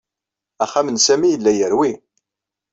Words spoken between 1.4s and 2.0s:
yerwi.